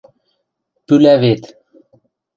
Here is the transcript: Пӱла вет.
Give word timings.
Пӱла 0.85 1.13
вет. 1.21 1.43